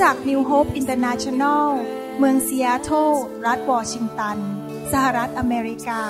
[0.00, 1.66] จักร New Hope International
[2.18, 3.10] เมืองซีแอตเทิล
[3.46, 4.38] รัฐวอชิงตัน
[4.92, 6.02] สหรัฐอเมริกา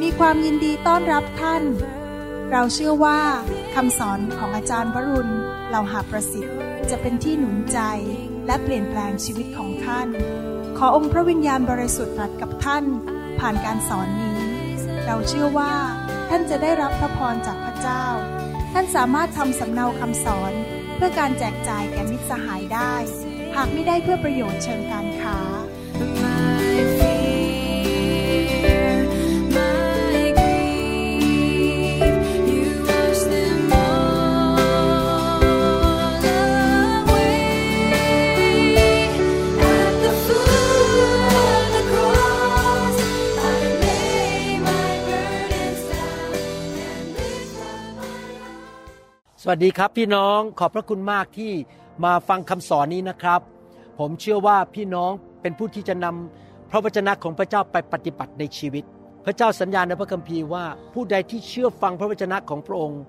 [0.00, 1.62] มีความยินดีต้อนรับท่าน
[2.50, 3.20] เราเชื่อว่า
[3.74, 5.32] คำสอนของอาจารย์วรุณ
[5.68, 6.56] เหล่าหาประสิทธิ์
[6.90, 7.80] จะเป็นที่หนุนใจ
[8.46, 10.08] และเปลี่ยนแปลงชีวิตของท่าน
[10.78, 12.84] ขอองค์พระวิญญาณบริสุทธิ์ตรัสกับท่าน
[13.40, 14.40] ผ่านการสอนนี้
[15.06, 15.74] เราเชื่อว่า
[16.30, 18.04] ท่านจะได้รับพระพรจากพระเจ้า
[18.72, 20.54] ท่านสามารถทำสำเนาคำสอน
[20.96, 22.94] เพื่อการแจกจ่ายแก่มิตรสหายได้
[23.56, 25.38] หากไม่ได้เพื่อประโยชน์เชิงการค้า
[26.24, 28.90] My fear,
[29.56, 32.16] my grief,
[32.50, 35.40] you wash them all
[37.02, 37.40] away.
[39.76, 42.96] At the foot of the cross,
[43.50, 46.28] I lay my burdens down
[46.88, 49.40] and lift up my heart.
[49.42, 51.52] สวัสดีครับพี่น้องขอบพระคุณมากที่
[52.04, 53.40] มาฟังคำสอนนี้นะครับ
[53.98, 55.10] ผมเชื่อว่าพี่น้อง
[55.42, 58.84] เป็นผู้ที่จะนำพระวจนะของพระเจ้าไปปฏิบัติในชีวิต
[59.24, 63.00] พระเจ้าสัญญาในพระคัมภีร์ว่าผู้ใดที่เชื่อฟังพระวจนะของพระองค์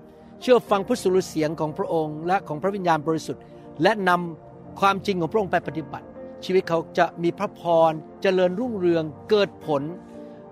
[0.42, 3.42] เชื่อฟังพระสุรเสียงของพระองค์ และของพระวิญญาณบริสุทธิ์
[3.82, 6.06] และนำความจริงของพระองค์ไปปฏิบัติ
[6.44, 9.82] ชีวิตเขาจะมีพระพรเจริญรุ่งเรืองเกิดผล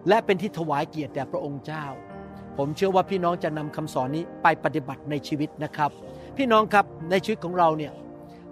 [0.09, 1.85] และเป็นที่ถวายเกียรติแด่พระองค์เจ้า
[2.57, 5.91] ผมเชื่อว่าพี่น้องจะนำคำสอนนี้ไปปฏิบัติในชีวิตนะครับ
[6.37, 7.93] พี่น้องครับในชีวิตของเราเนี่ย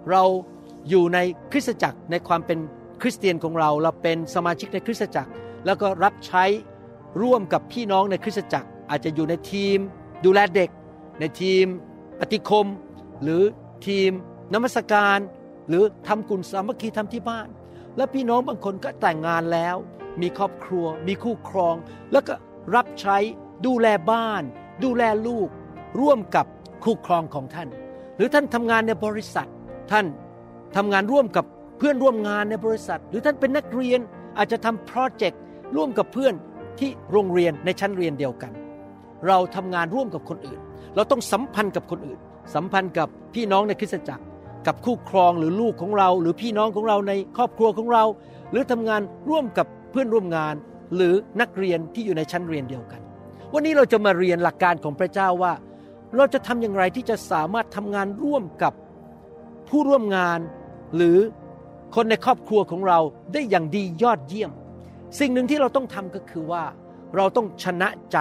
[0.09, 0.23] เรา
[0.89, 1.19] อยู่ใน
[1.51, 2.59] คริสตจักรในความเป็น
[3.01, 5.31] คริสเตียนของเรา เราเป็นสมาชิกในคริสตจักร
[5.65, 6.43] แล้วก็รับใช้
[7.21, 9.77] ร่วมกับพี่น้องในคริสตจักร อาจจะอยู่ในทีม
[10.25, 10.69] ดูแลเด็ก
[11.19, 11.65] ในทีม
[12.19, 12.67] ปฏิคม
[13.23, 13.41] หรือ
[13.87, 14.11] ทีม
[14.53, 15.17] นมัสการ
[15.69, 17.47] หรือทำกุลสามัคคีทำที่บ้าน
[17.97, 19.75] และพี่น้องบางคนก็แต่งงานแล้ว
[20.21, 21.75] มีครอบครัว มีคู่ครอง
[22.11, 22.33] แล้วก็
[22.75, 23.17] รับใช้
[23.65, 24.43] ดูแลบ้าน
[24.83, 25.47] ดูแลลูก
[25.99, 26.45] ร่วมกับ
[26.83, 27.69] คู่ครองของท่าน
[28.15, 29.49] หรือท่านทำงานในบริษัท
[29.91, 30.05] ท่าน
[30.75, 31.45] ทำงานร่วมกับ
[31.77, 33.99] เพื่อนร่วมงานในบริษัท หรือท่านเป็นนักเรียน
[34.37, 35.41] อาจจะทำโปรเจกต์
[35.75, 36.33] ร่วมกับเพื่อน
[36.79, 38.51] ที่โรงเรียนในชั้นเรียนเดียวกัน
[39.27, 40.59] เราทำงานร่วมกับคนอื่น
[40.95, 42.19] เราต้องสัมพันธ์กับคนอื่น
[42.55, 44.23] สัมพันธ์กับพี่น้องในคริสตจักร
[44.67, 48.03] กับคู่ครองหรือลูกของเรา หรือพี่น้องของเราในครอบครัวของเรา
[48.51, 50.55] หรือทำงานร่วมกับเพื่อนร่วมงาน
[50.95, 53.01] หรือนักเรียนที่อยู่ในชั้นเรียนเดียวกัน
[53.53, 55.53] วันนี้เราจะมาเรียนหลักการของพระเจ้าว่า
[56.17, 58.73] เราจะทำอย่างไรที่จะสามารถทำงานร่วมกับ
[59.69, 60.39] ผู้ร่วมงาน
[60.95, 61.17] หรือ
[61.95, 62.99] คนในครอบครัวของเรา
[63.33, 64.51] ได้อย่างดียอดเยี่ยม
[65.19, 66.63] สิ่งหนึ่งที่เราต้องทำก็คือว่า
[67.15, 68.17] เราต้องชนะใจ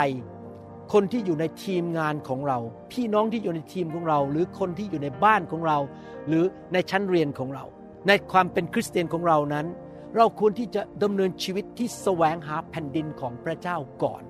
[0.93, 2.59] คนที่อยู่ในทีมงานของเรา
[2.93, 5.79] พี่น้องที่อยู่ในทีมของเรา หรือคนที่อยู่ในบ้านของเรา
[6.29, 7.65] หรือในชั้นเรียนของเรา
[8.09, 9.67] ในความเป็นคริสเตียนของเรานั้น
[10.17, 14.23] เราควรที่จะดำเนินชีวิตที่แสวงหาแผ่นดินของพระเจ้าก่อน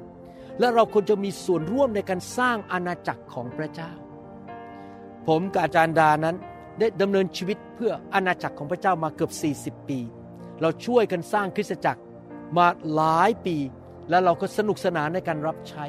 [0.59, 3.93] และเราควรจะมีส่วนร่วมในการสร้างอาณาจักรของพระเจ้า
[5.29, 6.37] ผมกับอาจารย์ดานั้น
[6.79, 9.33] ได้ดำเนินชีวิตเพื่ออาณาจักรของพระเจ้ามาเกือบ
[9.81, 9.99] 40 ปี
[10.61, 12.01] เราช่วยกันสร้างคริสตจักร
[12.57, 13.57] มาหลายปี
[14.11, 15.85] แล้วเราก็สนุกสนานในการรับใช้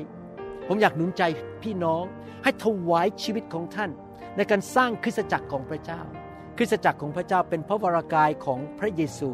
[0.68, 1.24] ผมอยากหนุนใจ
[1.64, 2.04] พี่น้อง
[2.44, 3.92] ให้ถวายชีวิตของท่าน
[4.38, 6.02] ในการสร้างคริสตจักรของพระเจ้า
[6.58, 9.30] คริสตจักรของพระเจ้าเป็นพระวรากายของพระเยซู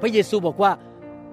[0.00, 0.72] พระเยซูบอกว่า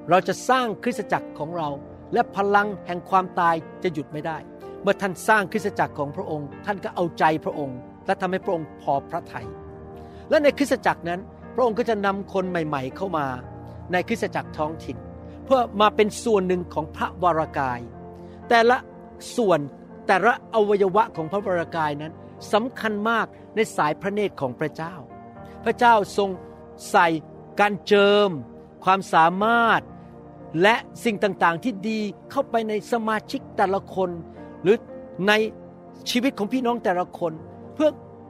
[0.09, 1.69] เราจะสร้างคริสตจักรของเรา
[2.13, 4.37] และพลังแห่งความตายจะหยุดไม่ได้
[4.81, 9.47] เมื่อท่านสร้างคริสตจักรของพระองค์ ท่านก็เอาใจพระองค์ และทำให้พระองค์พอพระทยัย
[10.29, 11.19] และในคริสตจักรนั้น
[11.55, 13.25] พระองค์ก็จะนำคนใหม่ ๆ เข้ามา
[13.91, 14.97] ในคริสตจักรท้องถิ่น
[15.45, 17.79] เพื่อมาเป็นส่วนหนึ่งของพระวรากาย
[18.49, 18.77] แต่ละ
[19.35, 19.59] ส่วน
[20.07, 22.13] แต่ละอวัยวะของพระวรากายนั้น
[22.53, 24.93] สำคัญมากในสายพระเนตรของพระเจ้า
[25.63, 26.29] พระเจ้าทรง
[26.91, 27.07] ใส่
[27.59, 28.29] การเจิม
[28.85, 29.81] ความสามารถ
[30.61, 31.99] และสิ่งต่างๆที่ดี
[32.31, 34.09] เข้าไปในสมาชิกแต่ละคน
[34.61, 34.77] หรือ
[35.27, 35.33] ใน
[36.09, 37.33] ชีวิตของพี่น้องแต่ละคน
[37.75, 37.89] เพื่อ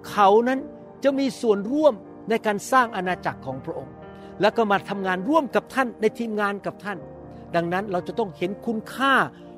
[0.09, 0.59] เขานั้น
[1.03, 1.94] จะมีส่วนร่วม
[2.29, 3.94] ในการสร้างอาณาจักรของพระองค์
[4.41, 6.97] แล้วก็มาทำงานร่วมกับท่านในทีมงานกับท่าน
[7.56, 9.13] ดังนั้นเราจะต้องเห็นคุณค่า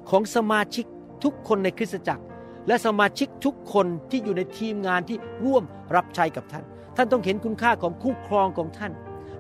[0.10, 0.86] ของสมาชิก
[1.24, 2.24] ทุกคนในคริสตจักร
[2.68, 5.64] และสมาชิกทุกคนที่อยู่ในทีมงานที่ร่วม
[5.96, 6.64] รับใช้กับท่าน
[6.96, 8.92] ท่านต้องเห็นคุณค่าของคู่ครองของท่าน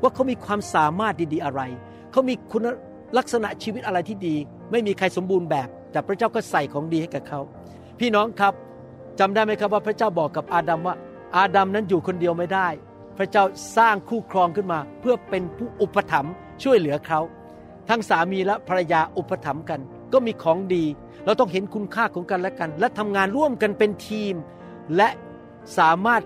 [0.01, 1.61] ว่าเขามีความสามารถดีๆอะไร
[2.11, 2.67] เขามีคุณ
[3.17, 4.35] ลักษณะชีวิตอะไรที่ดี
[4.71, 7.39] ไม่มีใครสมบูรณ์แบบ แต่พระเจ้าก็ใส่ของดีให้กับเขา
[7.99, 8.53] พี่น้องครับ
[9.19, 10.95] จำได้ไหมครับว่าพระเจ้าบอกกับอาดัมว่า
[11.37, 12.67] อาดัมนั้นอยู่คนเดียวไม่ได้
[13.17, 13.43] พระเจ้า
[13.77, 16.33] สร้างคู่ครองขึ้นมา เพื่อเป็นผู้อุปถัมภ์
[16.63, 17.19] ช่วยเหลือเขา
[17.89, 19.79] ทั้งสามีและภรรยาอุปถัมภ์กัน
[20.13, 20.83] ก็มีของดี
[21.25, 24.33] เราต้องเห็นคุณค่าของกันและกัน และทำงานร่วมกันเป็นทีม
[24.95, 25.09] และ
[25.77, 26.21] สามารถ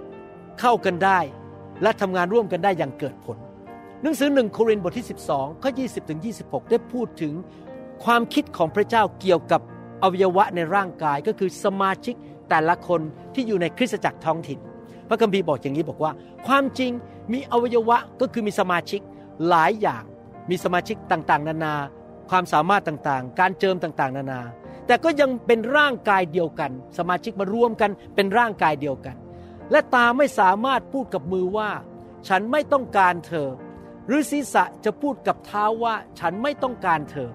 [0.59, 1.19] เข้ากันได้
[1.81, 3.37] และทำงานร่วมกันได้อย่างเกิดผล
[4.01, 7.33] หนังสือหนึ่งโครินธ์บทที่ 12ข้อ20ถึง26 ได้พูดถึง
[8.03, 9.61] ความคิดของพระเจ้าเกี่ยวกับ
[10.03, 12.15] อวัยวะในร่างกายก็คือสมาชิก
[12.51, 13.01] แต่ละคน
[13.33, 14.59] ที่อยู่ในคริสตจักรท้องถิ่น
[15.07, 16.11] พระคัมภีร์บอกอย่างนี้บอกว่า
[16.47, 16.91] ความจริง
[17.31, 19.01] มีอวัยวะก็คือมีสมาชิก
[19.49, 20.03] หลายอย่าง
[20.49, 21.75] มีสมาชิกต่างๆ นานา
[22.29, 24.41] ความสามารถต่างๆ การเจิมต่างๆ นานา
[24.87, 29.15] แต่ก็ยังเป็นร่างกายเดียวกัน สมาชิกมารวมกันเป็นร่างกายเดียวกัน
[29.71, 31.69] และตาไม่สามารถพูดกับมือว่า
[32.27, 33.49] ฉันไม่ต้องการเธอ
[34.07, 37.29] หรือศีรษะจะพูดกับเท้าว่า ฉันไม่ต้องการเธอ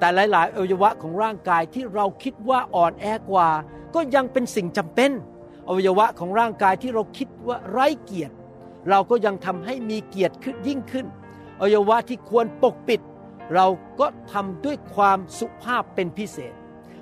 [0.00, 3.48] แต่หลาย ๆ อวัยวะของร่างกายที่เราคิดว่าอ่อนแอกว่า
[3.94, 5.10] ก็ยังเป็นสิ่งจำเป็น
[5.68, 8.34] อวัยวะของร่างกายที่เราคิดว่าไร้เกียรติ
[8.88, 11.06] เราก็ยังทำให้มีเกียรติขึ้นยิ่งขึ้น
[11.60, 13.00] อวัยวะที่ควรปกปิด
[13.54, 13.66] เรา
[14.00, 16.54] ก็ทำด้วยความสุภาพเป็นพิเศษ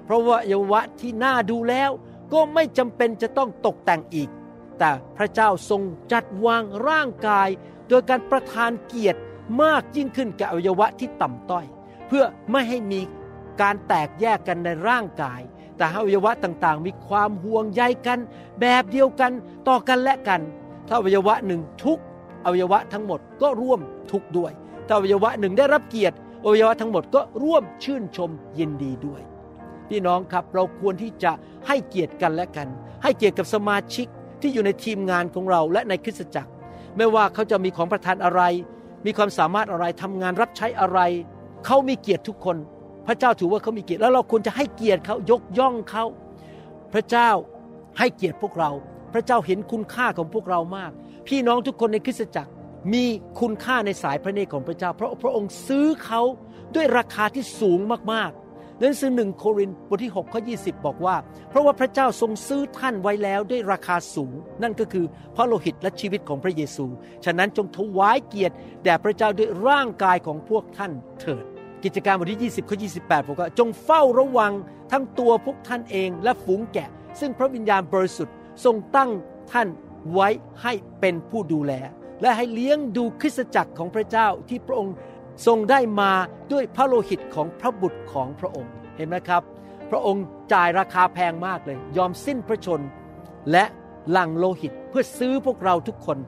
[0.05, 1.91] เพราะว่าอวัยวะที่น่าดูแล้ว
[2.33, 4.29] ก็ไม่จำเป็นจะต้องตกแต่งอีก
[4.79, 7.49] แต่พระเจ้าทรงจัดวางร่างกาย
[7.89, 9.21] โดยการประทานเกียรติ
[9.63, 11.67] มากยิ่งขึ้นแก่อวัยวะที่ต่ำต้อย
[12.09, 13.01] เพื่อไม่ให้มี
[13.61, 15.41] การแตกแยกกันในร่างกาย
[15.77, 18.19] แต่ให้อวัยวะต่างๆ มีความห่วงใยกัน
[18.61, 19.33] แบบเดียวกัน
[19.69, 20.41] ต่อกันและกัน
[20.89, 21.99] ถ้าอวัยวะหนึ่งทุก
[22.45, 24.53] อวัยวะทั้งหมดก็ร่วมทุกข์ด้วย
[24.87, 29.23] ถ้าอวัยวะหนึ่งได้รับเกียรติอวัยวะทั้งหมดก็ร่วมชื่นชมยินดีด้วย
[29.89, 31.33] พี่น้องครับเราควรที่จะ
[31.67, 32.69] ให้เกียรติกันและกัน
[33.03, 34.07] ให้เกียรติกับสมาชิก
[34.41, 36.53] ที่อยู่ในทีมงานของเราและในคริสตจักร
[36.97, 38.43] ไม่ว่าเขาจะมีของประทานอะไร
[39.07, 40.99] มีความสามารถอะไรทำงานรับใช้อะไร
[41.67, 42.57] เขามีเกียรติทุกคน
[43.07, 46.05] พระเจ้าถือว่าเขามีเกียรติแล้วเราควรจะให้เกียรติเขายกย่องเขา
[46.93, 47.31] พระเจ้า
[47.99, 48.71] ให้เกียรติพวกเรา
[49.15, 50.91] พระเจ้าเห็นคุณค่าของพวกเรามาก
[51.29, 52.53] พี่น้องทุกคนในคริสตจักร
[52.93, 53.05] มี
[53.41, 56.23] คุณค่าในสายพระเนตรของพระเจ้า เพราะพระองค์ซื้อเขา
[56.75, 57.81] ด้วยราคาที่สูง
[58.13, 58.49] มากๆ
[58.81, 61.17] หนังสือหนึ่งโครินธ์บทที่6ข้อ20 บอกว่า
[61.51, 64.33] เพราะว่าพระเจ้าทรงซื้อท่านไว้แล้วด้วยราคาสูง
[64.63, 65.05] นั่นก็คือ
[65.37, 66.87] พระโลหิตและชีวิตของพระเยซู
[67.25, 71.45] ฉะนั้นจงถวายเกียรติแด่พระเจ้าด้วยร่างกายของพวกท่านเถิด
[71.85, 74.53] กิจการบทที่ 20ข้อ28บอกว่าจงเฝ้าระวัง
[74.93, 76.89] ทั้งตัวพวกท่านเองและฝูงแกะ
[77.21, 78.35] ซึ่งพระวิญญาณบริสุทธิ์
[78.65, 79.11] ทรงตั้ง
[79.53, 79.69] ท่าน
[80.13, 80.29] ไว้
[80.63, 81.73] ให้เป็นผู้ดูแล
[82.23, 84.95] และให้เลี้ยงดูคริสตจักรของพระเจ้าที่พระองค์
[85.47, 86.13] ทรงได้มา
[86.53, 89.43] ด้วยพระโลหิตของพระบุตรของพระองค์เห็นไหมครับ
[89.91, 92.81] พระองค์จ่ายราคาแพงมากเลย ยอมสิ้นพระชน
[93.53, 93.65] และ
[94.11, 96.19] หลั่งโลหิตเพื่อซื้อพวกเราทุกคน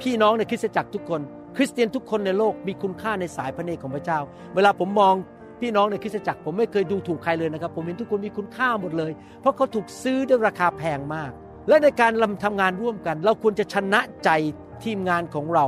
[0.00, 1.20] พี่น้องในคริสตจักรทุกคน
[1.56, 4.18] คริสเตียนทุกคนในโลกมีคุณค่าในสายพระเนตรของพระเจ้า
[4.54, 5.14] เวลาผมมอง
[5.60, 11.30] พี่น้องในคริสตจักรผมไม่เคยดูถูกใครเลยนะครับ ผมเห็นทุกคนมีคุณค่าหมดเลย เพราะเขาถูกซื้อด้วยราคาแพงมาก
[11.68, 14.30] และในการลำทำงานร่วมกัน เราควรจะชนะใจ
[14.84, 15.66] ทีมงานของเรา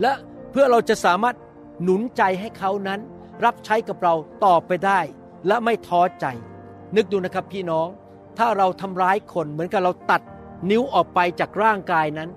[0.00, 0.12] และ
[0.50, 1.36] เพื่อเราจะสามารถ
[1.82, 3.00] หนุนใจให้เขานั้น
[3.44, 4.14] รับใช้กับเรา
[4.44, 5.00] ต่อไปได้
[5.46, 6.26] และไม่ท้อใจ
[6.96, 7.88] นึกดูนะครับพี่น้อง
[8.38, 10.22] ถ้าเราทำร้ายคนเหมือนกับเราตัด
[10.70, 12.28] นิ้วออกไปจากร่างกายนั้น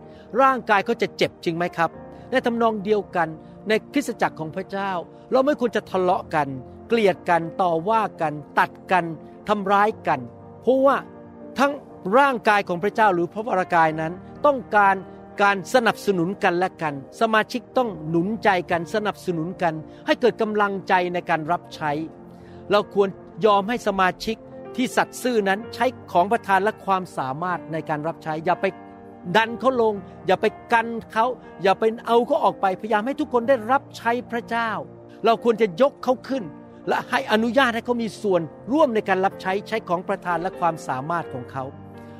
[0.41, 1.89] ร่างกายเขาจะเจ็บจริงไหมครับ
[2.31, 3.29] ในทำนองเดียวกัน
[3.67, 4.91] ในคริสตจักรของพระเจ้า
[5.31, 6.47] เราไม่ควรจะทะเลาะกัน
[6.87, 9.05] เกลียดกันต่อว่ากัน ตัดกัน
[9.49, 10.19] ทำร้ายกัน
[10.61, 10.97] เพราะว่า
[11.59, 11.73] ทั้ง
[12.17, 14.13] ร่างกายของพระเจ้าหรือพระวรากายนั้น
[14.45, 14.95] ต้องการ
[15.41, 19.73] การสนับสนุนกันและกัน สมาชิกต้องหนุนใจกันสนับสนุนกัน
[20.05, 21.91] ให้เกิดกำลังใจในการรับใช้
[22.71, 23.09] เราควร
[23.45, 24.37] ยอมให้สมาชิก
[24.75, 28.65] ที่สัตย์ซื่อนั้นใช้ของประทานและความสามารถในการรับใช้ อย่าไป
[29.35, 29.93] ดันเขาลง
[30.27, 31.25] อย่าไปกันเขา
[31.63, 34.69] อย่าไปเอาเขาออกไปพยายามให้ทุกคนได้รับใช้พระเจ้า
[35.25, 36.43] เราควรจะยกเขาขึ้น
[36.87, 38.41] และให้อนุญาตให้เขามีส่วน
[38.73, 41.63] ร่วมในการรับใช้ใช้ของประทานและความสามารถของเขา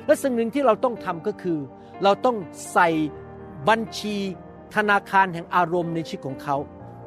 [0.06, 1.58] และสิ่งหนึ่งที่เราต้องทำก็คือ
[2.04, 2.36] เราต้อง
[2.72, 2.88] ใส่
[3.68, 4.16] บัญชี
[4.76, 6.56] ธนาคารแห่งอารมณ์ในชีวิตของเขา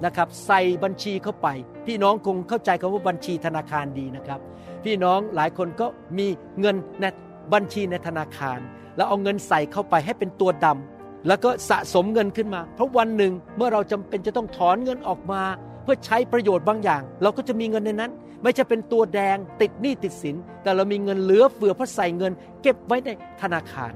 [0.06, 1.48] นะครับ ใส่บัญชีเข้าไป
[1.88, 4.40] พี่น้องคงเข้าใจคำว่าบัญชีธนาคารดีนะครับ
[4.84, 5.88] พี่น้องหลายคนก็
[6.18, 6.28] มี
[6.60, 7.06] เงินใน
[7.54, 8.60] บัญชีในธนาคาร
[8.96, 15.42] แล้วเอาเงินใส่เข้าไปให้เป็นตัวดำแล้วก็สะสมเงินขึ้นมา เพราะวันหนึ่งเมื่อเราจำเป็นจะต้องถอนเงินออกมา
[15.84, 23.10] เพื่อใช้ประโยชน์บางอย่าง เราก็จะมีเงินในนั้น ไม่จะเป็นตัวแดงติดหนี้ติดสิน แต่เรามีเงินเหลือเฟือเพราะใส่เงิน เก็บไว้ใน
[23.42, 23.92] ธนาคาร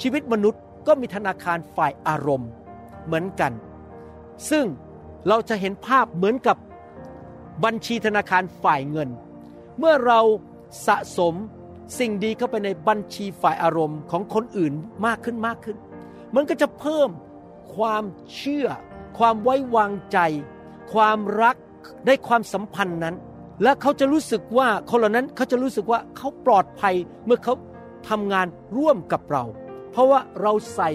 [0.00, 2.50] ชีวิตมนุษย์ก็มีธนาคารฝ่ายอารมณ์
[3.06, 3.52] เหมือนกัน
[4.50, 4.64] ซึ่ง
[5.28, 6.56] เราจะเห็นภาพเหมือนกับ
[7.64, 9.08] บัญชีธนาคารฝ่ายเงิน
[9.78, 10.20] เมื่อเรา
[10.86, 11.34] สะสม
[11.98, 14.74] สิ่งดีเข้าไปในบัญชีฝ่ายอารมณ์ของคนอื่น
[15.06, 15.76] มากขึ้นมากขึ้น
[16.34, 17.10] มันก็จะเพิ่ม
[17.76, 18.04] ความ
[18.36, 18.66] เชื่อ
[19.18, 20.18] ความไว้วางใจ
[20.92, 21.56] ความรัก
[22.06, 23.16] ในความสัมพันธ์นั้น
[23.62, 26.94] และเขาจะรู้สึกว่าคนเหล่านั้นเขาจะรู้สึกว่าเขาปลอดภัย
[27.26, 27.54] เมื่อเขา
[28.08, 29.44] ทำงานร่วมกับเรา
[29.90, 30.90] เพราะว่าเราใส่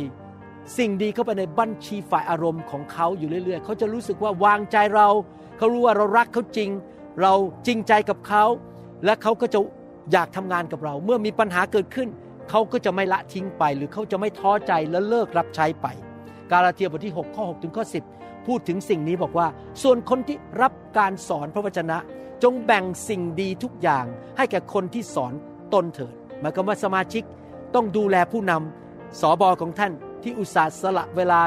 [0.78, 5.10] สิ่งดีเข้าไปในบัญชีฝ่ายอารมณ์ของเขาอยู่เรื่อย ๆ เขาจะรู้สึกว่าวางใจเรา
[5.58, 6.70] เขารู้ว่าเรารักเขาจริง
[7.22, 7.34] เรา
[7.68, 8.46] จริงใจกับเขา
[9.06, 9.60] และเขาก็จะ
[10.12, 12.10] อยากทำงานกับเรา เมื่อมีปัญหาเกิดขึ้น
[12.50, 15.88] เขาก็จะไม่ละทิ้งไป หรือเขาจะไม่ท้อใจและเลิกรับใช้ไป
[16.52, 17.86] กาลาเทียบทที่6ข้อ6ถึงข้อ
[18.16, 19.48] 10 พูดถึงสิ่งนี้บอกว่า
[19.84, 21.98] ส่วนคนที่รับการสอนพระวจนะ
[22.44, 24.06] จงแบ่งสิ่งดีทุกอย่าง
[24.38, 25.34] ให้แก่คนที่สอน
[25.74, 27.24] ตนเถิดหมายความว่าสมาชิก
[27.76, 29.94] ต้องดูแลผู้นำสอบอของท่าน
[30.24, 31.40] ที่อุตส่าห์สละเวลา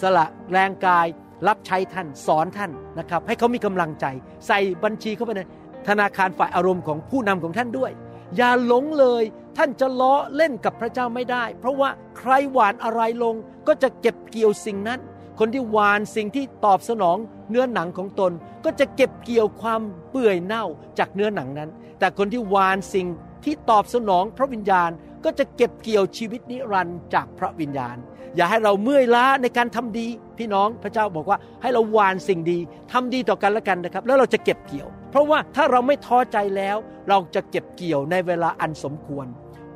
[0.00, 1.06] สละแรงกาย
[1.48, 4.06] รับใช้ท่านสอนท่านนะครับ ให้เขามีกำลังใจ
[4.46, 5.40] ใส่บัญชีเข้าไปใน
[5.88, 7.92] ธนาคารฝ่ายอารมณ์ของผู้นำของท่านด้วย
[8.36, 9.24] อย่าหลงเลย
[9.56, 13.34] ท่านจะล้อเล่นกับพระเจ้าไม่ได้ เพราะว่าใครหวานอะไรลง
[13.66, 15.00] ก็จะเก็บเกี่ยวสิ่งนั้น
[15.38, 17.16] คนที่หวานสิ่งที่ตอบสนอง
[17.50, 18.32] เนื้อหนังของตน
[18.64, 20.64] ก็จะเก็บเกี่ยวความเปื่อยเน่า
[20.98, 23.06] จากเนื้อหนังนั้น แต่คนที่หวานสิ่ง
[23.44, 24.90] ที่ตอบสนองพระวิญญาณ
[25.24, 27.96] ก็จะเก็บเกี่ยวชีวิตนิรันดร์จากพระวิญญาณ
[28.36, 30.06] อย่าให้เราเมื่อยล้าในการทำดี
[30.38, 32.58] พี่น้องพระเจ้าบอกว่าให้เราหวานสิ่งดี
[32.92, 36.76] ทำดีต่อกันและกันนะครับ แล้วเราจะเก็บเกี่ยว เพราะว่าถ้าเราไม่ท้อใจแล้ว
[37.08, 39.26] เราจะเก็บเกี่ยวในเวลาอันสมควร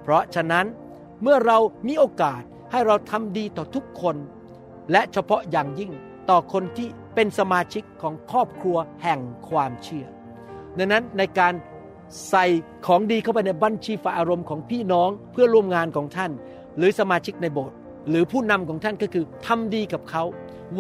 [0.03, 0.67] เพราะฉะนั้น
[1.23, 1.59] เมื่อเรา
[1.89, 4.17] มีโอกาสให้เราทำดีต่อทุกคน
[4.93, 5.93] และเฉพาะอย่างยิ่ง
[6.31, 10.07] ต่อคนที่เป็นสมาชิกของครอบครัวแห่งความเชื่อ
[10.79, 11.53] ดังนั้นในการ
[12.31, 12.47] ใส่
[12.87, 16.31] ของดีเข้าไปในบัญชีฝ่ายอารมณ์ของพี่น้องเพื่อร่วมงานของท่าน
[16.77, 17.77] หรือสมาชิกในโบสถ์
[18.09, 20.23] หรือผู้นำของท่านก็คือทำดีกับเขา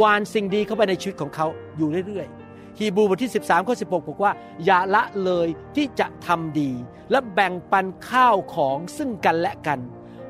[0.00, 2.39] วานสิ่งดีเข้าไปในชีวิตของเขาอยู่เรื่อยๆ
[2.80, 4.32] ฮีบรูบทที่ 13 ข้อ 16 บอกว่า
[4.64, 6.70] อย่าละเลยที่จะทำดี
[7.10, 9.80] และแบ่งปันข้าวของซึ่งกันและกัน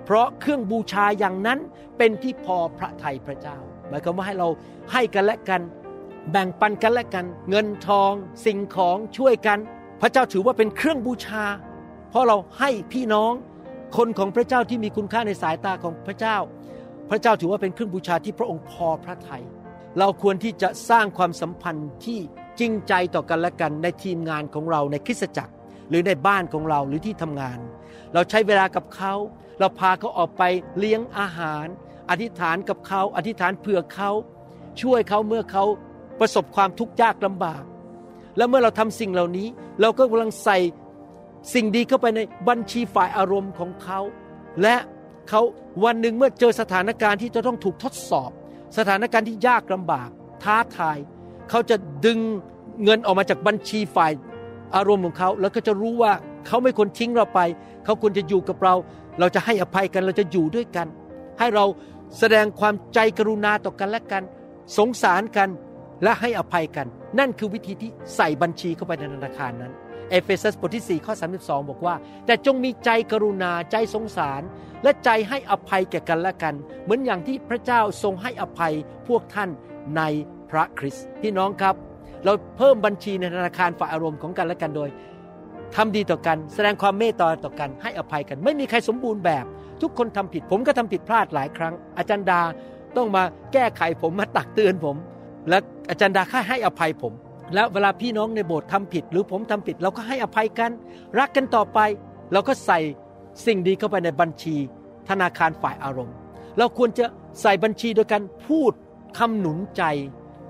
[0.04, 1.58] เพราะเครื่องบูชาอย่างนั้น
[1.98, 4.48] เป็นที่พอพระทัยพระเจ้า หมายความว่าให้เรา
[4.92, 5.60] ให้กันและกัน
[6.30, 8.12] แบ่งปันกันและกัน เงินทอง
[8.46, 9.58] สิ่งของช่วยกัน
[10.00, 11.44] พระเจ้าถือว่าเป็นเครื่องบูชา
[12.10, 13.32] เพราะเราให้พี่น้อง
[13.96, 16.36] คนของพระเจ้าที่มีคุณค่าในสายตาของพระเจ้า
[17.10, 19.44] พระเจ้าถือว่าเป็นเครื่องบูชาที่พระองค์พอพระทยัย
[19.98, 22.20] เราควรที่จะสร้างความสัมพันธ์ที่
[22.58, 25.52] จริงใจต่อกันและกันในทีมงานของเราในคริสตจักร
[25.88, 27.58] หรือในบ้านของเราหรือที่ทำงาน
[28.14, 29.14] เราใช้เวลากับเขา
[29.58, 30.42] เราพาเขาออกไป
[30.78, 31.66] เลี้ยงอาหาร
[32.10, 34.10] อธิษฐานกับเขาอธิษฐานเผื่อเขา
[34.82, 35.64] ช่วยเขาเมื่อเขา
[36.20, 37.62] ประสบความทุกข์ยากลำบาก
[38.36, 39.48] แล้วเมื่อเราทำสิ่งเหล่านี้
[39.80, 40.58] เราก็กำลังใส่
[41.54, 44.00] สิ่งดีเข้าไปในบัญชีฝ่ายอารมณ์ของเขา
[44.62, 44.76] และ
[45.28, 45.40] เขา
[45.84, 48.30] วันหนึ่งเมื่อเจอสถานการณ์ที่จะต้องถูกทดสอบ
[48.78, 50.08] สถานการณ์ที่ยากลำบาก
[50.42, 50.98] ท้าทาย
[51.50, 51.76] เขาจะ
[52.06, 52.18] ดึง
[52.84, 54.12] เงินออกมาจากบัญชีฝ่าย
[54.76, 56.12] อารมณ์ของเขา แล้วก็จะรู้ว่า
[56.46, 57.40] เขาไม่ควรทิ้งเราไป
[57.84, 58.74] เขาควรจะอยู่กับเรา
[59.20, 60.86] เราจะให้อภัยกันเราจะอยู่ด้วยกัน
[61.38, 61.64] ให้เรา
[62.18, 64.22] แสดงความใจกรุณาต่อกันและกัน
[64.78, 65.48] สงสารกัน
[66.02, 66.86] และให้อภัยกัน
[67.18, 69.72] นั่นคือวิธีที่ใส่บัญชีเข้าไปในธนาคารนั้น
[70.10, 71.94] เอเฟซัสบทที่4ข้อ32 บอกว่า
[72.26, 74.42] แต่จงมีใจกรุณาใจสงสาร
[74.82, 78.74] และใจให้อภัยแก่กันและกัน เหมือนอย่างที่พระเจ้าทรงให้อภัย
[79.08, 79.50] พวกท่าน
[79.96, 80.02] ใน
[80.50, 81.74] พระคริสต์พี่น้องครับ
[82.24, 84.90] เราเพิ่มบัญชีในธนาคารฝ่ายอารมณ์ของกันและกันโดย
[85.74, 89.44] ทำดีต่อกัน แสดงความเมตตาต่อกันให้อภัยกัน ไม่มีใครสมบูรณ์แบบ
[89.82, 92.40] ทุกคนทำผิดผมก็ทำผิดพลาดหลายครั้ง อาจารย์ดา
[92.96, 94.96] ต้องมาแก้ไขผมมาตักเตือนผม
[95.48, 95.58] และ
[95.90, 97.12] อาจารย์ดาค่าให้อภัยผม
[97.54, 100.70] แล้วเวลาพี่น้องในโบสถ์ทำผิด หรือผมทำผิดเราก็ให้อภัยกัน
[101.18, 101.78] รักกันต่อไป
[102.32, 102.78] เราก็ใส่
[103.46, 104.56] สิ่งดีเข้าไปในบัญชี
[105.08, 106.14] ธนาคารฝ่ายอารมณ์
[106.58, 107.04] เราควรจะ
[107.42, 108.72] ใส่บัญชีโดยการพูด
[109.18, 109.82] คำหนุนใจ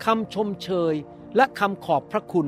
[0.05, 0.95] คำชมเชย
[1.37, 2.47] และคำขอบพระคุณ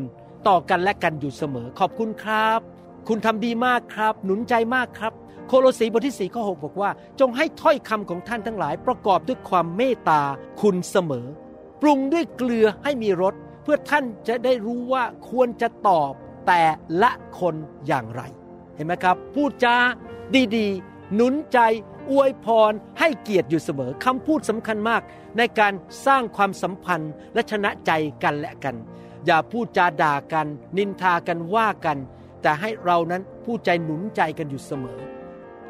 [0.49, 2.61] ต่อกันและกันอยู่เสมอ ขอบคุณครับ
[3.09, 5.13] คุณทำดีมากครับ หนุนใจมากครับ
[5.49, 6.91] โคโลสีบทที่4ข้อ6บอกว่า
[7.21, 10.23] จงให้ถ้อยคำของท่านทั้งหลาย ประกอบด้วยความเมตตา
[10.61, 11.27] คุณเสมอ
[11.81, 16.13] ปรุงด้วยเกลือให้มีรสเพื่อท่านจะได้รู้ว่าควรจะตอบ
[16.47, 16.63] แต่
[17.03, 17.55] ละคน
[17.87, 18.23] อย่างไร
[18.77, 19.77] เห็นไหมครับ พูดจา
[20.57, 21.59] ดีๆ หนุนใจ
[22.11, 25.03] อวยพรให้เกียรติอยู่เสมอคำพูดสำคัญมาก
[25.39, 25.73] ในการ
[26.07, 27.91] สร้างความสัมพันธ์และชนะใจ
[28.25, 28.77] กันและกัน
[29.27, 31.99] อย่าพูดจาด่ากัน นินทากันว่ากัน
[32.43, 35.01] แต่ให้เรานั้นพูดใจหนุนใจกันอยู่เสมอ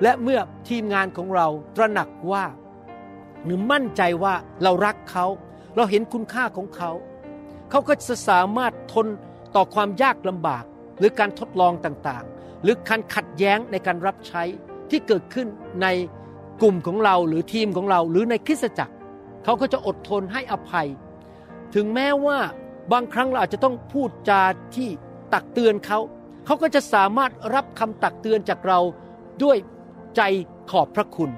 [0.03, 1.47] และเมื่อทีมงานของเรา
[1.77, 2.45] ตระหนักว่า
[3.45, 5.27] หรือมั่นใจว่าเรารักเขา
[5.77, 6.91] เราเห็นคุณค่าของเขา
[7.71, 9.07] เขาก็จะสามารถทน
[9.57, 10.65] ต่อความยากลำบาก
[10.99, 14.43] หรือการทดลองต่างๆ หรือการขัดแย้งในการรับใช้
[14.91, 15.49] ที่เกิดขึ้น
[15.83, 15.87] ใน
[16.63, 18.95] กลุ่มของเราหรือทีมของเราหรือในคริสตจักร
[19.45, 20.89] เขาก็จะอดทนให้อภัย
[21.75, 22.39] ถึงแม้ว่า
[22.93, 24.43] บางครั้งเราอาจจะต้องพูดจา
[24.77, 24.89] ที่
[25.35, 25.99] ตักเตือนเขา
[26.47, 28.81] เขาก็จะสามารถรับคำตักเตือนจากเรา
[29.43, 29.57] ด้วย
[30.17, 30.23] ใจ
[30.71, 31.31] ขอบพระคุณ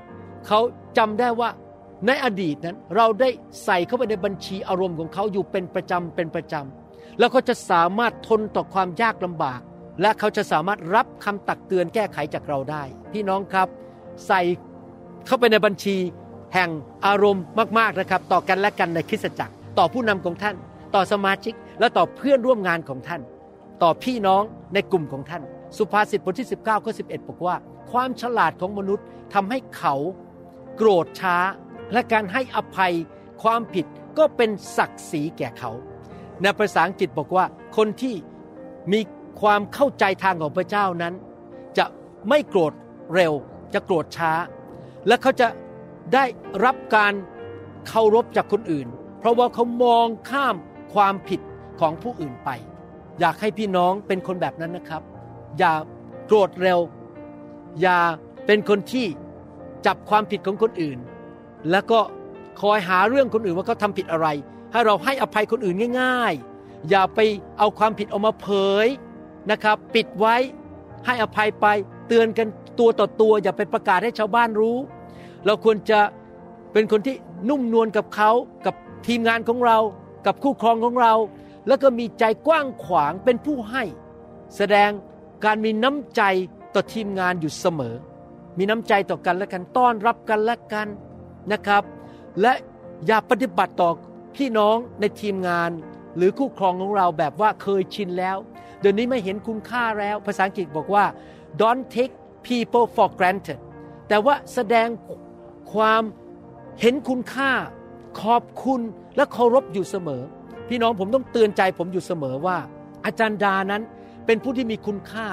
[0.47, 0.61] เขา
[0.99, 1.51] จำได้ว่า
[2.07, 3.29] ในอดีตนั้นเราได้
[3.65, 9.61] ใส่เข้าไปในบัญชีอารมณ์ของเขาอยู่เป็นประจำเป็นประจำแล้วเขาจะสามารถทนต่อความยากลำบาก
[10.01, 13.69] และเขาจะสามารถรับคำตักเตือนแก้ไขจากเราได้ พี่น้องครับ
[14.27, 14.41] ใส่
[15.27, 15.97] เข้าไปในบัญชี
[16.55, 16.71] แห่ง
[17.07, 17.45] อารมณ์
[17.79, 20.57] มากๆนะครับ ต่อกันและกันในคริสตจักร ต่อผู้นำของท่าน
[20.95, 23.21] ต่อสมาชิก และต่อเพื่อนร่วมงานของท่าน
[23.83, 24.43] ต่อพี่น้อง
[24.75, 25.43] ในกลุ่มของท่าน
[25.77, 27.57] สุภาษิตบทที่ 19ข้อ11บอกว่า
[27.91, 29.05] ความฉลาดของมนุษย์
[29.35, 29.95] ทำให้เขา
[30.77, 31.37] โกรธช้า
[31.93, 32.93] และการให้อภัย
[33.43, 33.87] ความผิด
[34.19, 35.71] ก็เป็นศักดิ์ศรีแก่เขา
[36.43, 37.45] ในภาษาอังกฤษบอกว่า
[37.77, 38.15] คนที่
[38.93, 39.01] มี
[39.41, 41.15] ความเข้าใจทางของพระเจ้านั้น
[41.79, 41.87] จะ
[42.29, 42.73] ไม่โกรธ
[43.15, 43.33] เร็ว
[43.75, 44.33] จะโกรธช้า
[45.07, 45.49] และเขาจะ
[46.15, 46.25] ได้
[46.65, 47.13] รับการ
[47.89, 48.87] เคารพจากคนอื่น
[49.19, 50.57] เพราะว่าเขามองข้าม
[50.95, 51.41] ความผิด
[51.81, 52.51] ของผู้อื่นไป
[53.21, 55.03] อยากให้พี่น้องเป็นคนแบบนั้นนะครับ
[55.59, 55.75] อย่า
[56.27, 56.81] โกรธเร็ว
[57.81, 58.01] อย่า
[58.47, 59.07] เป็นคนที่
[59.87, 60.99] จับความผิดของคนอื่น
[61.71, 62.01] แล้วก็
[62.61, 64.29] คอยหาเรื่องคนอื่นว่าเขาทำผิดอะไร
[64.73, 66.33] ให้เราให้อภัยคนอื่นง่าย
[66.63, 67.21] ๆ อย่าไป
[67.59, 68.49] เอาความผิดออกมาเผ
[68.85, 68.87] ย
[69.51, 70.37] นะครับ ปิดไว้
[71.07, 71.67] ให้อภัยไป
[72.09, 74.77] เตือนกันตัวต่อตัว อย่าไปประกาศให้ชาวบ้านรู้
[75.47, 76.01] เราควรจะ
[76.73, 77.17] เป็นคนที่
[77.49, 78.31] นุ่มนวลกับเขา
[78.67, 78.75] กับ
[79.07, 79.79] ทีมงานของเรา
[80.27, 81.15] กับคู่ครองของเรา
[81.67, 83.83] แล้วก็มีใจกว้างขวางเป็นผู้ให้
[84.57, 84.91] แสดง
[85.45, 86.23] การมีน้ำใจ
[86.75, 87.95] ต่อทีมงานอยู่เสมอ
[88.59, 90.89] มีน้ำใจต่อกันและกันต้อนรับกันและกัน
[91.53, 91.83] นะครับ
[92.41, 92.53] และ
[93.07, 93.91] อย่าปฏิบัติต่อ
[94.37, 95.71] พี่น้องในทีมงาน
[96.17, 98.37] หรือคู่ครองของเราแบบว่าเคยชินแล้ว
[98.81, 101.05] เดี๋ยวนี้ไม่เห็นคุณค่าแล้ว ภาษาอังกฤษบอกว่า
[101.61, 102.15] don't take
[102.49, 103.59] people for granted
[104.09, 104.89] แต่ว่าแสดง
[105.73, 106.03] ความ
[106.81, 107.51] เห็นคุณค่า
[108.23, 108.81] ขอบคุณ
[109.17, 110.23] และเคารพอยู่เสมอ
[110.69, 112.57] พี่น้องผมต้องเตือนใจผมอยู่เสมอว่า
[113.05, 113.83] อาจารย์ดานั้น
[114.27, 115.27] เป็นผู้ที่มีคุณค่า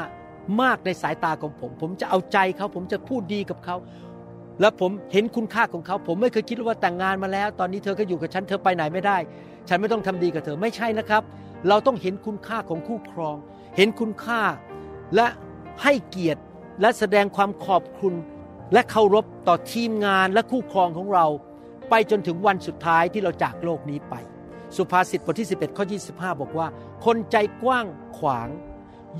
[0.62, 3.76] มากในสายตาของผม ผมจะเอาใจเขา ผมจะพูดดีกับเขา
[4.62, 9.18] และผมเห็นคุณค่าของเขา ผมไม่เคยคิดว่าแต่งงานมาแล้ว ตอนนี้เธอก็อยู่กับฉัน เธอไปไหนไม่ได้
[9.70, 11.24] ฉันไม่ต้องทำดีกับเธอ ไม่ใช่นะครับ
[11.70, 13.36] เราต้องเห็นคุณค่าของคู่ครอง
[13.78, 14.42] เห็นคุณค่า
[15.16, 15.28] และ
[15.84, 16.42] ให้เกียรติ
[16.82, 18.14] และแสดงความขอบคุณ
[18.74, 21.26] และเคารพต่อทีมงานและคู่ครองของเรา
[21.90, 24.16] ไปจนถึงวันสุดท้ายที่เราจากโลกนี้ไป
[24.78, 26.68] สุภาษิตบทที่ 11 ข้อ 25 บอกว่า
[27.06, 27.86] คนใจกว้าง
[28.18, 28.50] ขวาง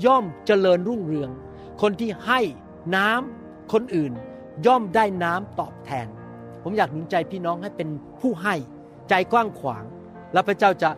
[0.04, 1.30] ย่อมเจริญรุ่งเรือง
[1.82, 2.40] คนที่ให้
[2.96, 4.12] น้ำคนอื่น
[4.66, 6.06] ย่อมได้น้ำตอบแทน
[6.62, 7.88] ผมอยากหนุนใจพี่น้องให้เป็น
[8.20, 8.54] ผู้ให้
[9.08, 9.84] ใจกว้างขวาง
[10.32, 10.90] แล้วพระเจ้าจะ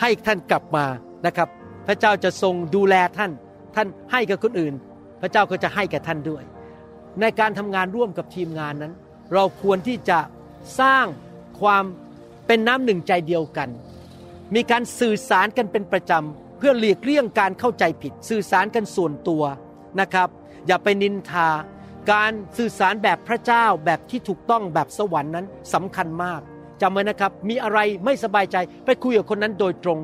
[0.00, 0.86] ให้ท่านกลับมา
[1.26, 1.48] นะครับ
[1.86, 3.30] พระเจ้าจะทรงดูแลท่าน
[3.74, 4.74] ท่านให้กับคนอื่น
[5.20, 6.44] พระเจ้าก็จะให้แก่ท่านด้วย
[7.20, 8.94] ในการทำงานร่วมกับทีมงานนั้น
[9.34, 10.18] เราควรที่จะ
[10.80, 11.06] สร้าง
[11.60, 11.84] ความ
[12.46, 13.68] เป็นน้ำหนึ่งใจเดียวกัน
[14.54, 19.44] มีการสื่อสารกันเป็นประจำเพื่อหลีกเลี่ยงการเข้าใจผิด สื่อสารกันส่วนตัว
[20.00, 20.28] นะครับ
[20.66, 21.48] อย่าไปนินทา
[22.12, 26.40] การสื่อสารแบบพระเจ้าแบบที่ถูกต้องแบบสวรรค์นั้นสำคัญมาก
[26.80, 29.98] จำไว้นะครับ มีอะไรไม่สบายใจไปคุยกับคนนั้นโดยตรง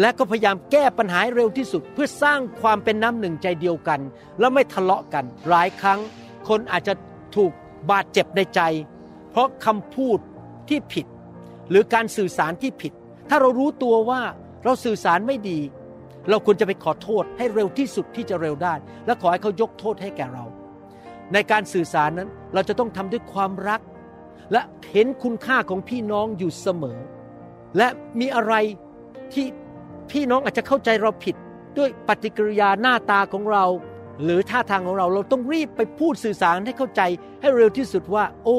[0.00, 4.00] และก็พยายามแก้ปัญหาเร็วที่สุด เพื่อสร้างความเป็นน้ำหนึ่งใจเดียวกัน
[4.38, 6.00] แล้วไม่ทะเลาะกัน หลายครั้ง
[6.48, 6.94] คนอาจจะ
[7.36, 7.52] ถูก
[7.90, 8.60] บาดเจ็บในใจ
[9.30, 10.18] เพราะคำพูด
[10.68, 11.06] ที่ผิด
[11.70, 12.92] หรือการสื่อสารที่ผิด
[13.28, 14.20] ถ้าเรารู้ตัวว่า
[14.64, 15.58] เราสื่อสารไม่ดี
[16.30, 18.74] เราควรจะไปขอโทษให้เร็วที่สุดที่จะเร็วได้
[19.06, 20.44] และขอให้เขายกโทษให้แก่เรา
[21.32, 23.80] ในการสื่อสารนั้นเราจะต้องทำด้วยความรัก
[24.52, 24.60] และ
[24.92, 26.98] เห็นคุณค่าของพี่น้องอยู่เสมอ
[27.76, 27.88] และ
[28.20, 28.54] มีอะไร
[29.32, 29.46] ที่
[30.10, 31.36] พี่น้องอาจจะเข้าใจเราผิด
[31.78, 33.64] ด้วยปฏิกิริยาหน้าตาของเรา
[34.24, 37.02] หรือท่าทางของเราเราต้องรีบไปพูดสื่อสารให้เข้าใจ
[37.40, 38.58] ให้เร็วที่สุดว่า โอ้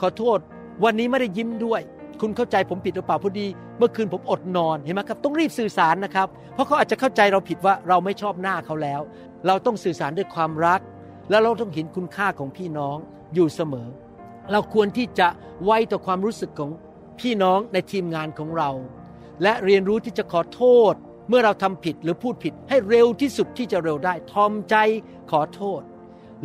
[0.00, 0.38] ขอโทษ
[0.84, 1.80] วันนี้ไม่ได้ยิ้มด้วย
[2.20, 3.46] คุณเข้าใจผมผิดหรือเปล่าพอดี
[3.78, 9.00] เมื่อคืนผมอดนอนเห็นไหมครับ ต้องรีบสื่อสารนะครับ เพราะเขาอาจจะเข้าใจเราผิดว่าเราไม่ชอบหน้าเขาแล้ว
[9.46, 10.80] เราต้องสื่อสารด้วยความรัก
[11.30, 12.96] แล้วเราต้องเห็นคุณค่าของพี่น้อง
[13.34, 13.88] อยู่เสมอ
[14.52, 15.28] เราควรที่จะ
[15.64, 16.70] ไว้ต่อความรู้สึกของ
[17.20, 18.70] พี่น้องในทีมงานของเรา
[19.42, 20.94] และเรียนรู้ที่จะขอโทษ
[21.28, 24.76] เมื่อเราทำผิดหรือพูดผิดให้เร็วที่สุดที่จะเร็วได้ ทอมใจ
[25.30, 25.80] ขอโทษ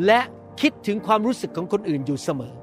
[0.05, 0.19] และ
[0.61, 2.53] คิดถึงความรู้สึกของคนอื่นอยู่เสมอ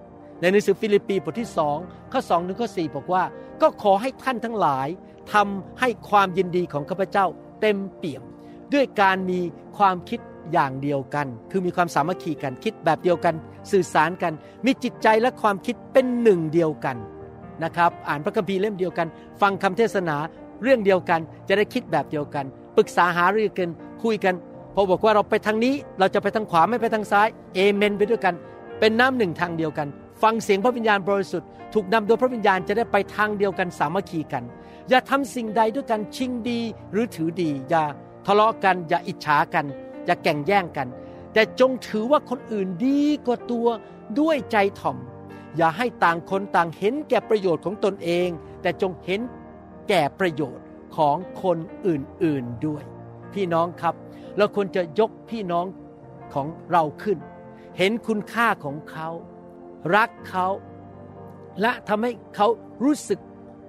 [0.40, 1.77] ในหนังสือฟิลิปปีบทที่สอง
[2.12, 3.25] ข้อสองถึงข้อสี่บอกว่า
[3.62, 4.88] ก็ขอให้ท่านทั้งหลาย
[5.33, 7.27] ทำให้ความยินดีของข้าพเจ้า
[7.61, 8.23] เต็มเปี่ยม
[8.75, 9.40] ด้วยการมี
[9.79, 10.21] ความคิด
[10.53, 13.35] อย่างเดียวกัน คือมีความสามัคคีกันคิดแบบเดียวกัน
[13.73, 14.33] สื่อสารกัน
[14.66, 16.97] มีจิตใจและความคิดเป็นหนึ่งเดียวกัน
[17.64, 19.07] นะครับ อ่านพระคัมภีร์เล่มเดียวกัน
[19.40, 20.16] ฟังคำเทศนา
[20.62, 22.44] เรื่องเดียวกัน จะได้คิดแบบเดียวกัน
[22.77, 23.68] ปรึกษาหารือกัน
[24.03, 24.35] คุยกัน
[24.75, 28.35] พอบอกว่าเราไปทางนี้เราจะไปทางขวาไม่ไปทางซ้ายเอเมนไปด้วยกัน
[28.81, 29.88] เป็นน้ำหนึ่งทางเดียวกัน
[30.22, 34.44] ฟังเสียงพระวิญญาณบริสุทธิ์ถูกนำโดยพระวิญญาณจะได้ไปทางเดียวกันสามัคคีกัน
[34.88, 36.61] อย่าทำสิ่งใดด้วยกันชิงดี
[36.92, 37.85] หรือถือดี อย่า
[38.27, 39.64] ทะเลาะกัน อย่าอิจฉากัน
[40.07, 40.88] อย่าแก่งแย่งกัน
[41.33, 43.66] แต่จงถือว่าคนอื่นดีกว่าตัว
[44.20, 44.96] ด้วยใจถ่อม
[45.57, 48.29] อย่าให้ต่างคนต่างเห็นแก่ประโยชน์ของตนเอง
[48.62, 49.21] แต่จงเห็น
[49.88, 52.83] แก่ประโยชน์ของคนอื่นๆด้วย
[53.35, 53.95] พี่น้องครับ
[54.37, 55.67] เราควรจะยกพี่น้อง
[56.35, 57.19] ของเราขึ้น
[57.79, 59.09] เห็นคุณค่าของเขา
[59.97, 60.47] รักเขา
[61.61, 62.49] และทำให้เขา
[62.85, 63.21] รู้สึก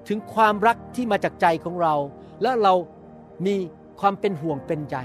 [0.08, 1.96] ถึงความรักที่มาจากใจของเรา
[2.42, 2.74] และเรา
[3.46, 3.56] มี
[4.00, 4.98] ความเป็นห่วงเป็นใย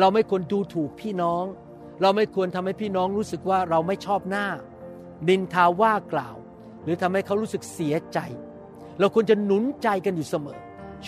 [0.00, 1.44] เราไม่ควรดูถูกพี่น้อง
[2.02, 4.46] เราไม่ควรทำให้พี่น้องรู้สึกว่าเราไม่ชอบหน้า
[5.28, 6.36] ดินทาว่ากล่าว
[6.84, 8.18] หรือทำให้เขารู้สึกเสียใจ
[8.98, 10.58] เราควรจะหนุนใจกันอยู่เสมอ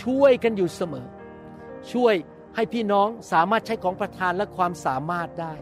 [0.03, 1.07] ช่วยกันอยู่เสมอ
[1.93, 2.15] ช่วย
[2.55, 5.55] ให้พี่น้องสามารถใช้ของประทานและความสามารถได้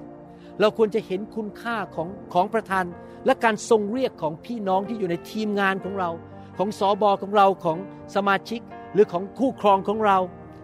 [0.61, 2.85] เราควรจะเห็นคุณค่าของของประธาน
[3.27, 6.11] และการทรงเรียกของพี่น้องที่อยู่ในทีมงานของเรา
[6.59, 7.79] ของสอบอของเราของ
[8.15, 8.61] สมาชิก
[8.93, 10.19] หรือของคู่ครองของเรา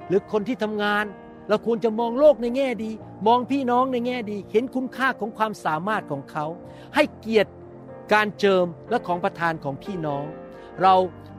[0.09, 1.05] หรือคนที่ทำงาน
[1.49, 2.91] เราควรจะมองโลกในแง่ดี
[3.27, 6.47] มองพี่น้องในแง่ดี เห็นคุณค่าของความสามารถของเขา
[6.95, 7.51] ให้เกียรติ
[8.13, 10.25] การเจิมและของประทานของพี่น้อง
[10.83, 10.95] เรา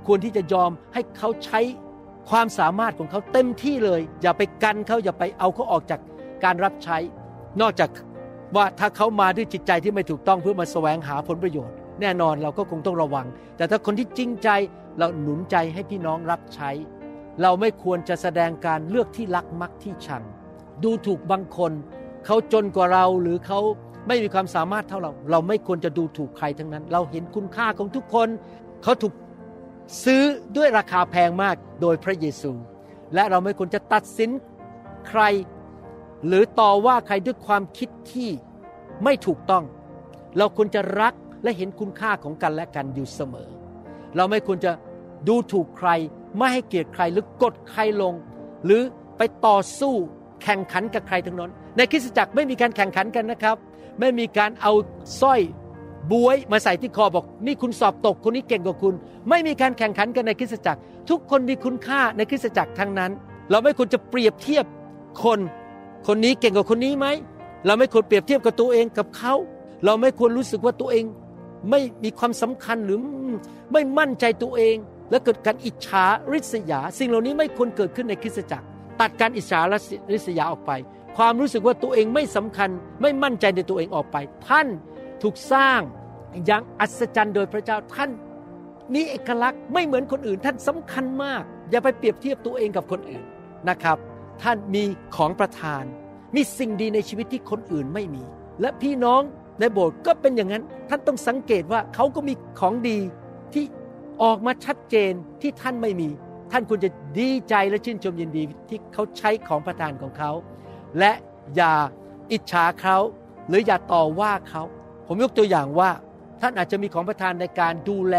[0.08, 1.60] ควรที่จะยอมให้เขาใช้
[2.30, 6.00] ความสามารถของเขาเต็มที่เลย อย่าไปกันเขาอย่าไปเอาเขาออกจาก
[6.44, 6.98] การรับใช้
[7.62, 7.90] นอกจาก
[8.56, 13.26] ว่าถ้าเขามาด้วยจิตใจที่ไม่ถูกต้องเพื่อมาแสวงหาผลประโยชน์ แน่นอนเราก็คงต้องระวัง
[13.58, 14.50] แต่ถ้าคนที่จริงใจ
[14.98, 16.70] เราหนุนใจให้พี่น้องรับใช้
[17.42, 20.24] เราไม่ควรจะแสดงการเลือกที่รักมักที่ชัง
[20.84, 21.72] ดูถูกบางคน
[22.26, 23.60] เขาจนกว่าเราหรือเขา
[24.08, 28.28] ไม่มีความสามารถเท่าเรา เราไม่ควรจะดูถูกใครทั้งนั้น เราเห็นคุณค่าของทุกคน
[28.84, 29.14] เขาถูก
[30.06, 30.24] ซื้อ
[30.58, 32.52] ด้วยราคาแพงมากโดยพระเยซู
[33.14, 34.30] และเราไม่ควรจะตัดสิน
[35.10, 35.22] ใคร
[36.28, 38.30] หรือต่อว่าใครด้วยความคิดที่
[39.04, 39.64] ไม่ถูกต้อง
[40.38, 41.14] เราควรจะรัก
[41.44, 43.50] และเห็นคุณค่าของกันและกันอยู่เสมอ
[44.16, 44.72] เราไม่ควรจะ
[45.28, 45.90] ดูถูกใคร
[46.38, 48.14] ไม่ให้เกียรติใครหรือกดใครลง
[48.66, 48.82] หรือ
[49.18, 49.94] ไปต่อสู้
[50.44, 53.58] แข่งขันกับใครทั้งนั้น ในคริสตจักรไม่มีการแข่งขันกันนะครับ
[54.00, 54.74] ไม่มีการเอา
[55.22, 55.42] สร้อย
[56.12, 58.94] บวยมาใส่ที่คอบอก นี่คุณสอบตกคนนี้เก่งกว่าคุณ
[59.30, 60.80] ไม่มีการแข่งขันกันในคริสตจักร
[61.10, 63.12] ทุกคนมีคุณค่าในคริสตจักรทั้งนั้น
[63.52, 64.66] เราไม่ควรจะเปรียบเทียบ
[65.24, 65.40] คน
[66.08, 67.08] คนนี้เก่งกว่าคนนี้ไหม
[67.66, 69.34] เราไม่ควรเปรียบเทียบกับตัวเองกับเขา
[69.86, 71.06] เราไม่ควรรู้สึกว่าตัวเอง
[71.70, 73.00] ไม่มีความสำคัญหรือ
[73.72, 74.76] ไม่มั่นใจตัวเอง
[75.10, 78.66] และเกิดการอิจฉาริษยา สิ่งเหล่านี้ไม่ควรเกิดขึ้นในคริสตจักร
[79.02, 79.78] ตัดการอิจฉาและ
[80.14, 80.72] ริษยาออกไป
[81.18, 82.70] ความรู้สึกว่าตัวเองไม่สำคัญ
[83.02, 84.68] ไม่มั่นใจในตัวเองออกไป ท่าน
[85.22, 85.80] ถูกสร้าง
[86.46, 88.10] อย่างอัศจรรย์โดยพระเจ้าท่าน
[88.94, 93.24] มีเอกลักษณ์ไม่เหมือนคนอื่น ท่านสำคัญมาก อย่าไปเปรียบเทียบตัวเองกับคนอื่น
[93.70, 93.98] นะครับ
[94.42, 94.84] ท่านมี
[95.16, 95.84] ของประทาน
[96.36, 98.24] มีสิ่งดีในชีวิตที่คนอื่นไม่มี
[98.62, 99.22] และพี่น้อง
[99.60, 102.98] ในโบสถ์ก็เป็นอย่างนั้น ท่านต้องสังเกตว่าเขาก็มีของดี
[103.54, 103.66] ที่
[104.24, 106.10] ออกมาชัดเจนที่ท่านไม่มี
[106.52, 110.32] ท่านควรจะดีใจและชื่นชมยินดีที่เขาใช้ของประทานของเขา
[111.00, 111.12] และ
[111.56, 111.74] อย่า
[112.32, 112.98] อิจฉาเขา
[113.48, 114.64] หรืออย่าต่อว่าเขา
[115.08, 115.90] ผมยกตัวอย่างว่า
[116.42, 118.16] ท่านอาจจะมีของประทานในการดูแล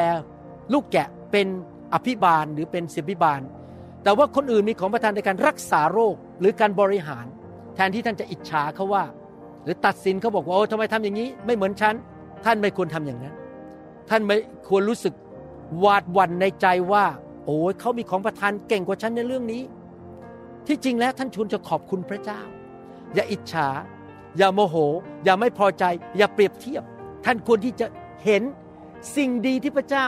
[0.72, 1.46] ลูกแกะเป็น
[1.94, 3.40] อภิบาลหรือเป็นศิบิบาล
[4.02, 7.26] แต่ว่าคนอื่นมีของประทานในการรักษาโรคหรือการบริหาร
[7.74, 9.04] แทนที่ท่านจะอิจฉาเขาว่า
[9.62, 11.94] หรือตัดสินเขาบอกว่าโอ้ทำไมทำอย่างนี้ ไม่เหมือนฉัน
[12.44, 13.34] ท่านไม่ควรทำอย่างนั้น
[14.10, 14.36] ท่านไม่
[14.68, 15.14] ควรรู้สึก
[15.78, 17.04] หวาดหวั่นในใจว่า
[17.46, 19.62] โอ้ยเขามีของประทานเก่งกว่าฉันในเรื่องนี้
[20.66, 22.40] ที่จริงแล้วท่านชวนจะขอบคุณพระเจ้า
[23.14, 23.68] อย่าอิจฉา
[24.38, 24.76] อย่าโมโห
[25.24, 25.84] อย่าไม่พอใจ
[26.16, 26.82] อย่าเปรียบเทียบ
[27.24, 27.86] ท่านควรที่จะ
[28.24, 28.42] เห็น
[29.16, 30.06] สิ่งดีที่พระเจ้า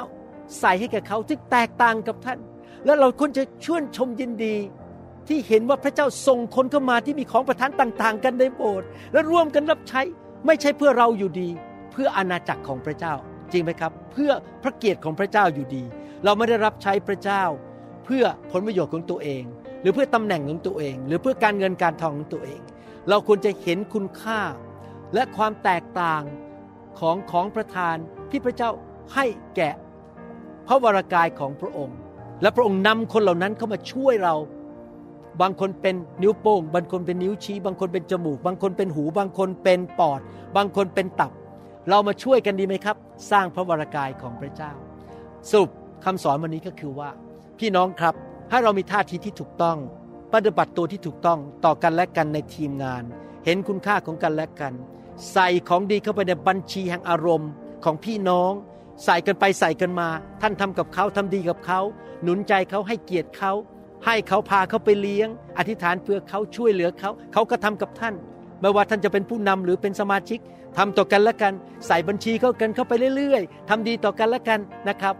[0.61, 2.39] ใส่ให้แก่เขาที่แตกต่างกับท่าน
[2.85, 4.57] แล้วเราควรจะชื่นชมยินดี
[5.29, 10.01] ที่เห็นว่าพระเจ้าส่งคนเข้ามาที่มีของประทานต่าง ๆ กันในโบสถ์และร่วมกันรับใช้
[10.47, 11.49] ไม่ใช่เพื่อเราอยู่ดี
[11.93, 13.15] เพื่ออาณาจักรของพระเจ้า
[13.53, 14.31] จริงไหมครับ เพื่อ
[14.63, 15.85] พระเกียรติของพระเจ้าอยู่ดี
[16.25, 17.43] เราไม่ได้รับใช้พระเจ้า
[18.05, 19.43] เพื่อผลประโยชน์ของตัวเอง
[19.83, 22.61] หรือเพื่อตำแหน่งของตัวเอง หรือเพื่อการเงินการทองของตัวเอง
[23.09, 24.41] เราควรจะเห็นคุณค่า
[25.15, 26.23] และความแตกต่าง
[26.99, 27.97] ของของประทาน
[28.31, 28.71] ที่พระเจ้า
[29.15, 29.25] ให้
[29.57, 29.71] แก่
[30.67, 31.97] พระวรากายของพระองค์
[32.43, 34.35] และพระองค์นำคนเหล่านั้นเข้ามาช่วยเรา
[35.41, 40.21] บางคนเป็นนิ้วโป้ง บางคนเป็นนิ้วชี้ บางคนเป็นจมูก บางคนเป็นหู บางคนเป็นปอด
[40.57, 41.33] บางคนเป็นตับ
[41.91, 42.97] เรามาช่วยกันดีไหมครับ
[43.31, 44.73] สร้างพระวรากายของพระเจ้า
[45.51, 45.71] สรุป
[46.05, 47.11] คำสอนวันนี้ก็คือว่า
[47.59, 48.15] พี่น้องครับ
[48.51, 49.77] ให้เรามีท่าทีที่ถูกต้อง
[50.33, 53.05] ปฏิบัติตัวที่ถูกต้องต่อกันและกันในทีมงาน
[53.45, 54.75] เห็นคุณค่าของกันและกัน
[55.33, 57.51] ใส่ของดีเข้าไปในบัญชีแห่งอารมณ์
[57.85, 58.53] ของพี่น้อง
[59.05, 60.09] ใส่กันไปใส่กันมา
[60.41, 61.81] ท่านทำกับเขาทำดีกับเขา
[62.23, 63.53] หนุนใจเขาให้เกียรติเขา
[64.05, 68.15] ให้เขาพาเขาไปเลี้ยง อธิษฐานเพื่อเขาช่วยเหลือเขา เขาก็ทำกับท่าน
[68.61, 70.41] ไม่ว่าท่านจะเป็นผู้นำหรือเป็นสมาชิก
[70.77, 71.55] ทำต่อกันและกัน
[71.87, 75.15] ใส่บัญชีเข้ากันเข้าไปเรื่อย ๆทำดีต่อกันและกันนะครับ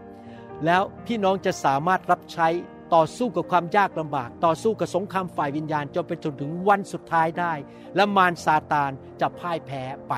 [0.65, 2.47] แล้วพี่น้องจะสามารถรับใช้
[2.95, 7.53] ต่อสู้กับความยากลำบาก ต่อสู้กับสงครามฝ่ายวิญญาณจนไปจนถึงวันสุดท้ายได้
[7.95, 10.13] และมารซาตานจะพ่ายแพ้ไป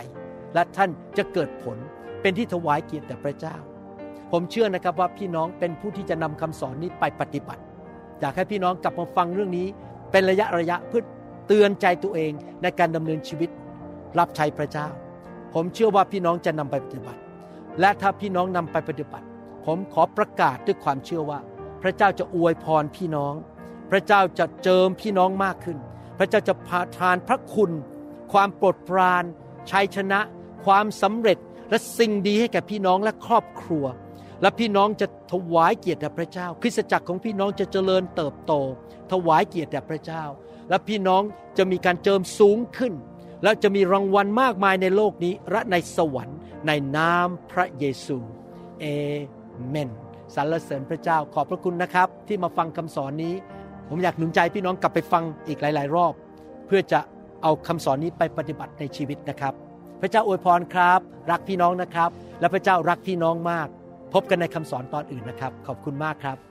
[0.53, 1.77] และท่านจะเกิดผล
[2.21, 3.55] เป็นที่ถวายเกียรติแด่พระเจ้า
[4.31, 7.61] ผมเชื่อนะครับว่าพี่น้องเป็นผู้ที่จะนำคำสอนนี้ไปปฏิบัติ
[8.19, 9.67] อยากให้พี่น้องกลับมาฟังเรื่องนี้
[10.11, 11.03] เป็นระยะระยะเพื่อ
[11.47, 12.31] เตือนใจตัวเอง
[12.61, 13.49] ในการดำเนินชีวิต
[14.19, 14.87] รับใช้พระเจ้า
[15.53, 17.21] ผมเชื่อว่าพี่น้องจะนำไปปฏิบัติ
[17.79, 19.25] และถ้าพี่น้องนำไปปฏิบัติ
[19.65, 21.39] ผมขอประกาศด้วยความเชื่อว่า
[21.81, 23.33] พระเจ้าจะอวยพรพี่น้อง
[23.91, 25.77] พระเจ้าจะเจิมพี่น้องมากขึ้น
[26.17, 27.71] พระเจ้าจะพาทานพระคุณ
[28.31, 29.23] ความโปรดปราน
[29.71, 30.19] ชัยชนะ
[30.65, 31.37] ความสำเร็จ
[31.69, 33.85] และสิ่งดีให้แก่พี่น้องและครอบครัว
[34.41, 38.53] และพี่น้องจะถวายเกียรติแด่พระเจ้า คริสตจักรของพี่น้องจะเจริญเติบโต
[39.11, 40.23] ถวายเกียรติแด่พระเจ้า
[40.69, 41.21] และพี่น้อง
[41.57, 42.93] จะมีการเจิมสูงขึ้น
[43.43, 48.17] แล้วจะมีรางวัลมากมายในโลกนี้และในสวรรค์ในนามพระเยซู
[48.79, 48.85] เอ
[49.69, 49.89] เมน
[50.35, 53.33] สรรเสริญพระเจ้าขอบพระคุณนะครับ ที่มาฟังคำสอนนี้
[53.89, 56.13] ผมอยากหนุนใจพี่น้องกลับไปฟังอีกหลาย ๆ รอบ
[56.67, 56.99] เพื่อจะ
[57.43, 59.53] เอาคำสอนนี้ไปปฏิบัติในชีวิตนะครับ
[60.01, 60.99] พระเจ้าอวยพรครับ
[61.31, 63.67] รักพี่น้องนะครับ และพระเจ้ารักพี่น้องมาก
[64.13, 66.50] พบกันในคำสอนตอนอื่นนะครับ ขอบคุณมากครับ